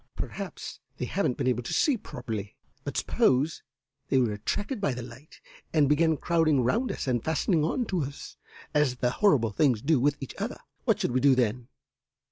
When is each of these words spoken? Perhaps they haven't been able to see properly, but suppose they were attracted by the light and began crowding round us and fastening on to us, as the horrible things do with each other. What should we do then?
Perhaps 0.15 0.79
they 0.97 1.05
haven't 1.05 1.37
been 1.37 1.45
able 1.45 1.61
to 1.61 1.73
see 1.75 1.95
properly, 1.95 2.55
but 2.83 2.97
suppose 2.97 3.61
they 4.09 4.17
were 4.17 4.33
attracted 4.33 4.81
by 4.81 4.95
the 4.95 5.03
light 5.03 5.39
and 5.75 5.87
began 5.87 6.17
crowding 6.17 6.63
round 6.63 6.91
us 6.91 7.05
and 7.05 7.23
fastening 7.23 7.63
on 7.63 7.85
to 7.85 8.01
us, 8.01 8.35
as 8.73 8.95
the 8.95 9.11
horrible 9.11 9.51
things 9.51 9.79
do 9.79 9.99
with 9.99 10.17
each 10.19 10.33
other. 10.39 10.57
What 10.85 10.99
should 10.99 11.11
we 11.11 11.19
do 11.19 11.35
then? 11.35 11.67